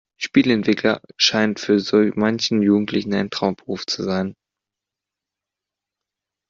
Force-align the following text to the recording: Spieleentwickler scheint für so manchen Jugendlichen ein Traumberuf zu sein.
Spieleentwickler 0.19 0.99
scheint 1.15 1.59
für 1.59 1.79
so 1.79 1.97
manchen 2.15 2.63
Jugendlichen 2.63 3.13
ein 3.13 3.29
Traumberuf 3.29 3.85
zu 3.85 4.01
sein. 4.01 4.35